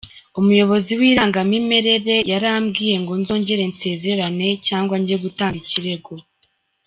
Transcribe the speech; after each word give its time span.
Umuyobozi 0.39 0.91
w’irangamimerere 0.99 2.15
yarambwiye 2.31 2.95
ngo 3.01 3.13
nzongere 3.21 3.63
nsezerane 3.71 4.47
cyangwa 4.67 4.95
njye 5.01 5.15
gutanga 5.23 5.57
ikirego. 5.63 6.13